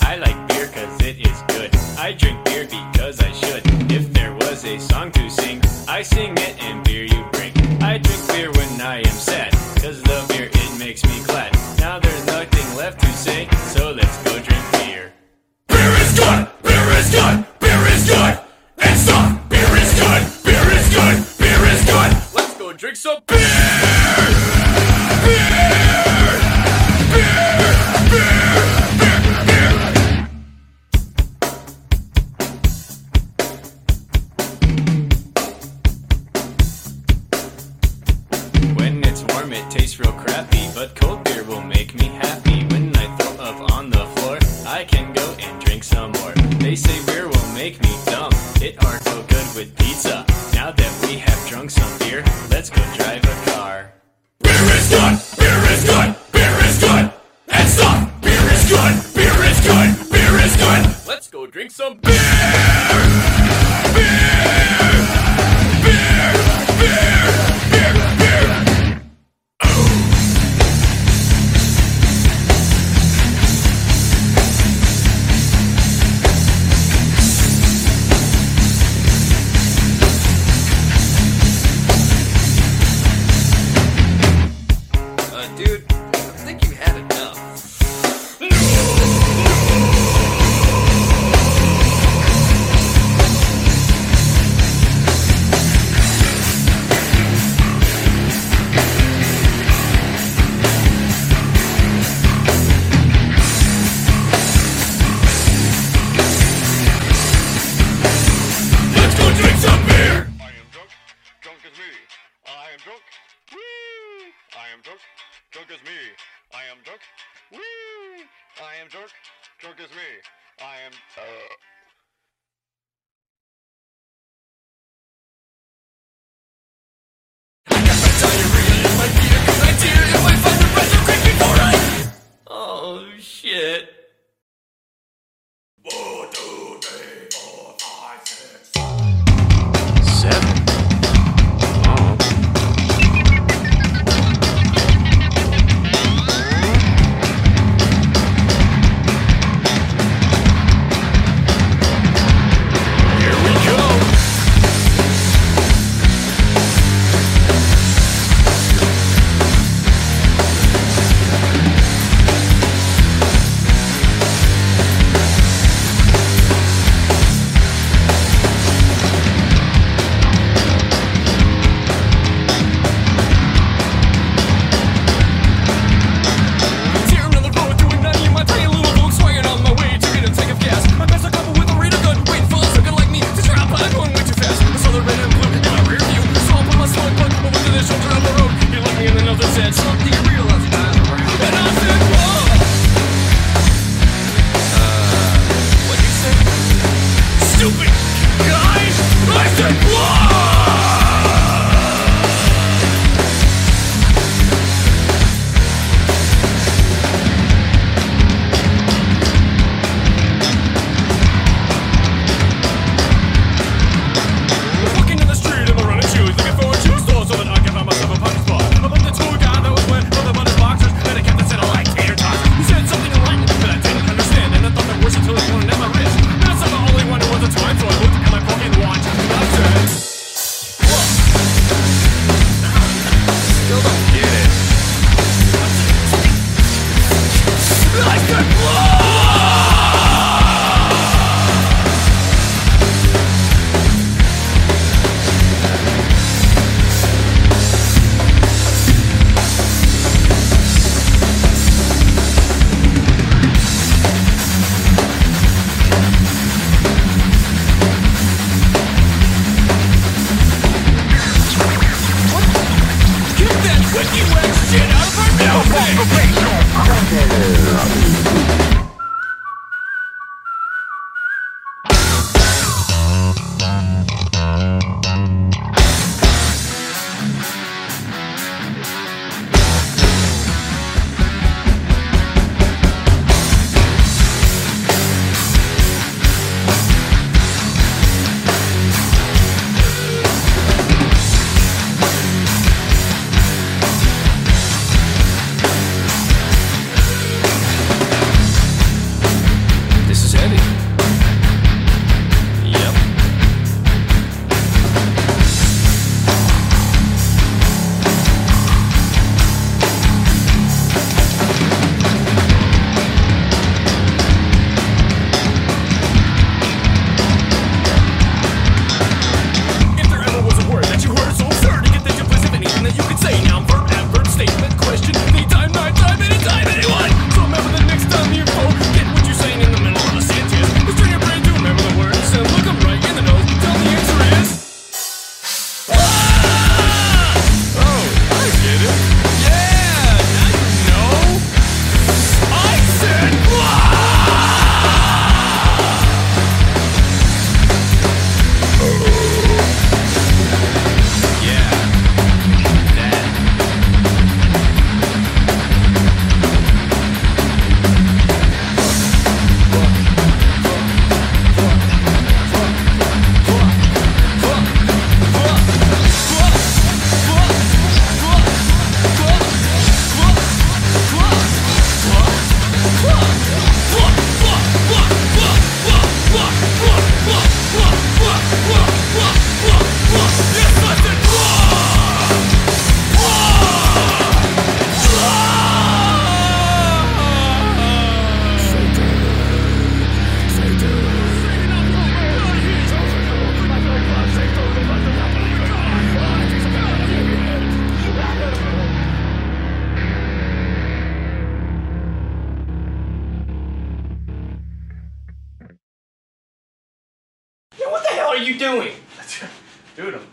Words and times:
I 0.00 0.16
like 0.16 0.48
beer 0.48 0.66
cause 0.68 1.00
it 1.02 1.20
is 1.20 1.42
good. 1.48 1.74
I 1.98 2.12
drink 2.12 2.44
beer 2.44 2.64
because 2.64 3.20
I 3.20 3.32
should. 3.32 3.62
If 3.92 4.12
there 4.12 4.34
was 4.34 4.64
a 4.64 4.78
song 4.78 5.12
to 5.12 5.30
sing, 5.30 5.60
I 5.88 6.02
sing 6.02 6.32
it 6.36 6.62
and 6.62 6.82
beer 6.84 7.04
you 7.04 7.24
bring. 7.32 7.52
I 7.82 7.98
drink 7.98 8.26
beer 8.28 8.50
when 8.50 8.80
I 8.80 8.98
am 8.98 9.04
sad. 9.06 9.69
so 23.00 23.18
big. 23.26 23.39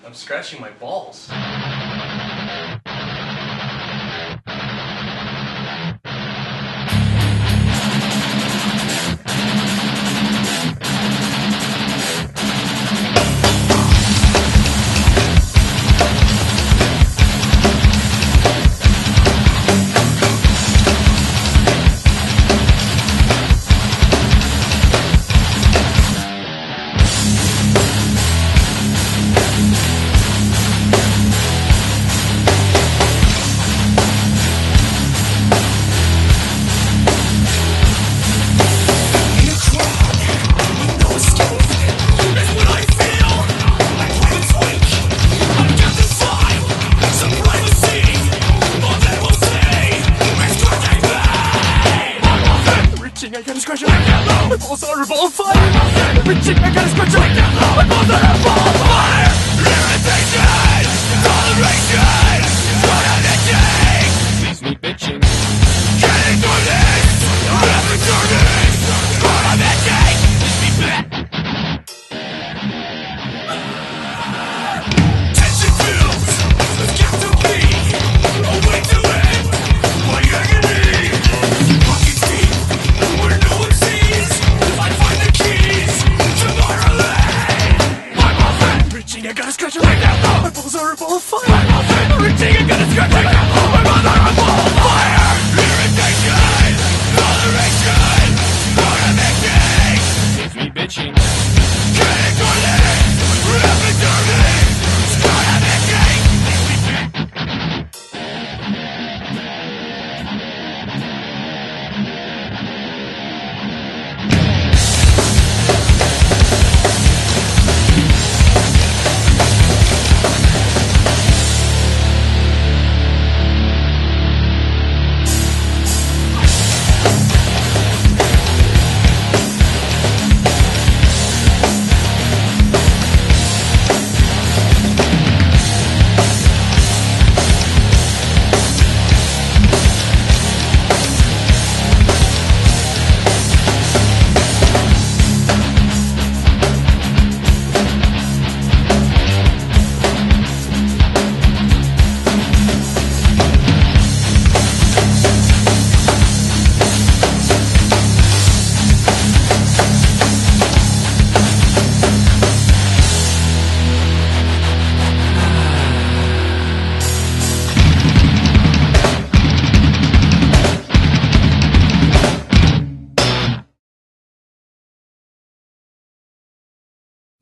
I'm 0.08 0.14
scratching 0.14 0.62
my 0.62 0.70
balls. 0.70 1.28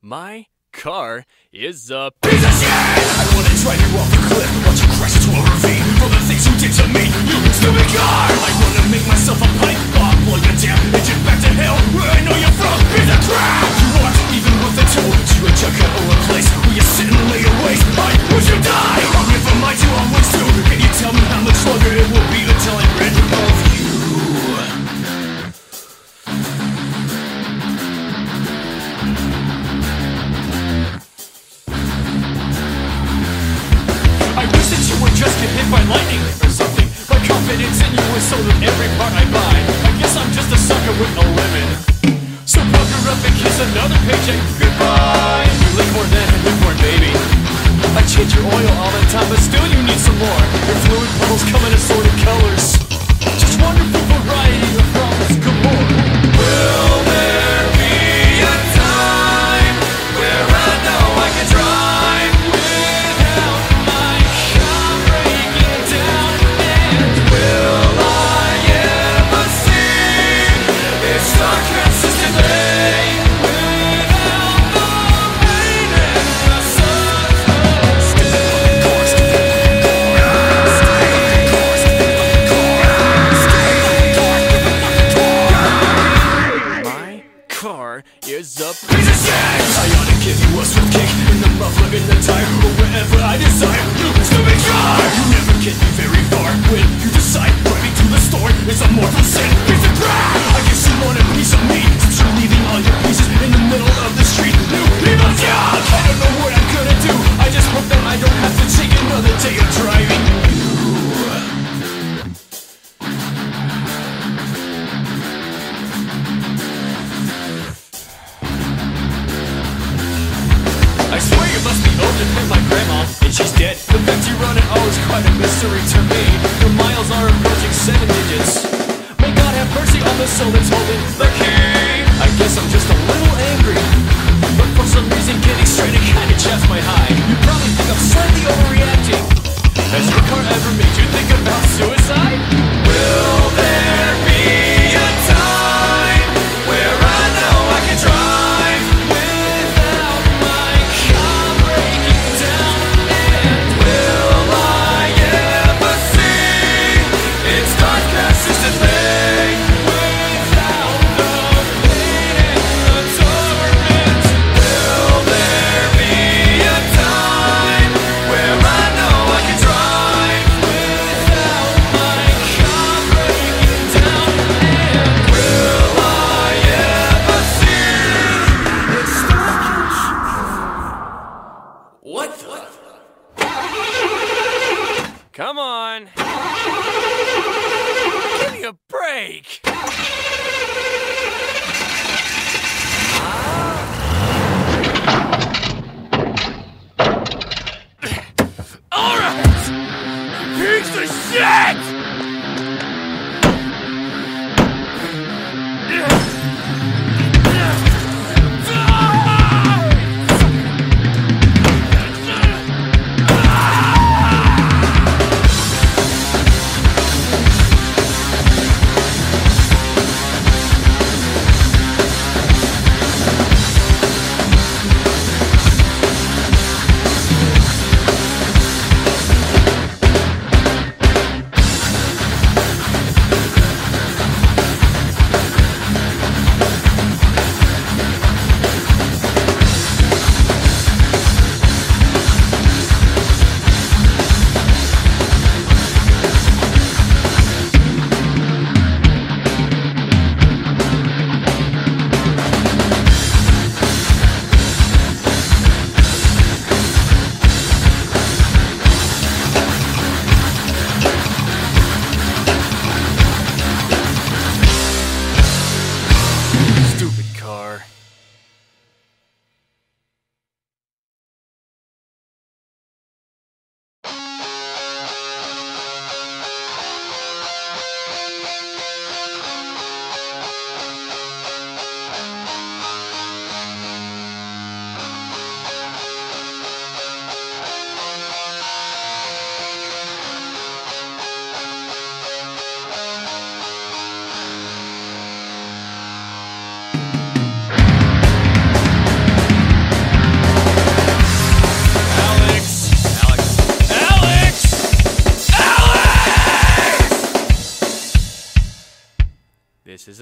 My 0.05 0.45
car 0.69 1.25
is 1.49 1.89
a 1.89 2.13
piece 2.21 2.45
of 2.45 2.53
shit! 2.53 2.69
I 2.69 3.25
wanna 3.33 3.49
drive 3.57 3.81
you 3.81 3.89
off 3.97 4.05
the 4.13 4.21
cliff, 4.29 4.51
watch 4.61 4.77
you 4.77 4.89
crash 5.01 5.17
into 5.17 5.33
a 5.33 5.41
ravine 5.41 5.81
For 5.97 6.13
the 6.13 6.21
things 6.29 6.45
you 6.45 6.53
did 6.61 6.77
to 6.77 6.85
me, 6.93 7.09
you 7.09 7.41
stupid 7.49 7.89
car! 7.89 8.29
I 8.29 8.51
wanna 8.53 8.85
make 8.93 9.01
myself 9.09 9.41
a 9.41 9.49
pipe 9.57 9.81
bomb, 9.97 10.13
blow 10.29 10.37
your 10.37 10.53
damn 10.61 10.77
engine 10.93 11.17
back 11.25 11.41
to 11.41 11.49
hell 11.57 11.73
Where 11.97 12.05
I 12.05 12.21
know 12.21 12.37
you're 12.37 12.53
from, 12.53 12.77
piece 12.93 13.09
of 13.09 13.17
crap! 13.25 13.65
You 13.81 13.89
aren't 14.05 14.21
even 14.29 14.53
worth 14.61 14.77
the 14.77 14.85
tool 14.93 15.09
to 15.09 15.37
a 15.41 15.51
junkyard 15.57 15.89
or 15.97 16.13
a 16.13 16.17
place 16.29 16.53
Where 16.53 16.77
you 16.77 16.85
sit 16.85 17.09
and 17.09 17.25
lay 17.33 17.41
your 17.41 17.57
waste, 17.65 17.81
I 17.97 18.13
wish 18.29 18.45
you 18.45 18.61
die! 18.61 19.01
I'm 19.09 19.25
here 19.33 19.41
for 19.41 19.57
my 19.57 19.73
two, 19.73 19.89
I'm 19.89 20.13
too 20.21 20.49
Can 20.69 20.85
you 20.85 20.91
tell 21.01 21.17
me 21.17 21.25
how 21.33 21.41
much 21.41 21.57
longer 21.65 21.89
it 21.97 22.05
will 22.13 22.27
be 22.29 22.45
until 22.45 22.77
I 22.77 22.85
ran 23.01 23.09
all 23.33 23.41
of 23.41 23.57
you? 23.73 23.94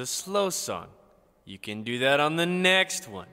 a 0.03 0.05
slow 0.05 0.49
song. 0.49 0.87
You 1.45 1.57
can 1.57 1.83
do 1.83 1.99
that 1.99 2.19
on 2.19 2.35
the 2.35 2.45
next 2.45 3.07
one. 3.07 3.29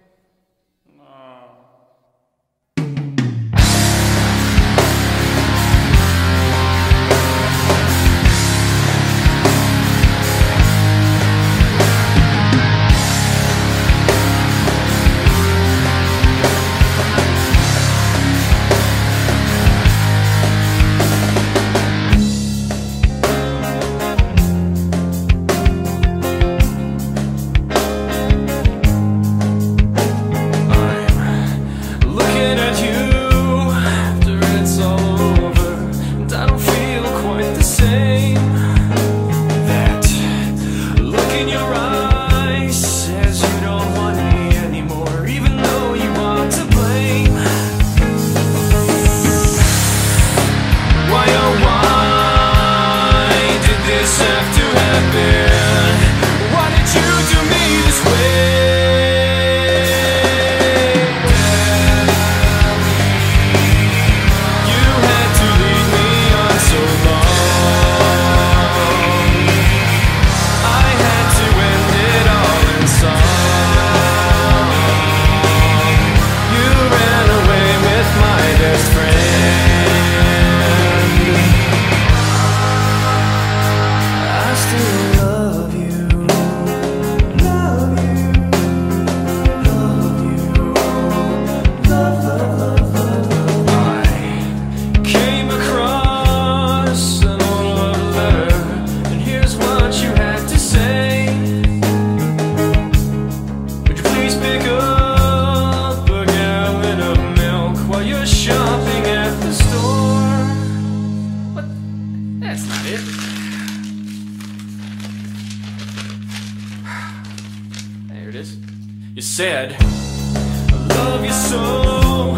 said, 119.40 119.74
I 119.80 120.94
love 120.96 121.24
you 121.24 121.32
so, 121.32 122.36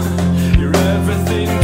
you're 0.57 0.77
everything. 0.77 1.62